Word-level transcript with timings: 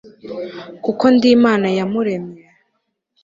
kuko 0.83 1.03
ndi 1.15 1.27
imana 1.37 1.67
yamuremye 1.77 2.41